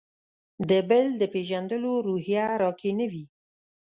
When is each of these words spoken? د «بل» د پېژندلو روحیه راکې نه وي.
د 0.69 0.71
«بل» 0.89 1.07
د 1.21 1.23
پېژندلو 1.33 1.93
روحیه 2.07 2.45
راکې 2.61 2.91
نه 2.99 3.05
وي. 3.11 3.25